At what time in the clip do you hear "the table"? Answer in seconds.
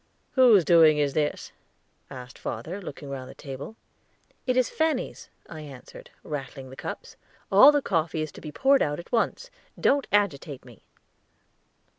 3.29-3.75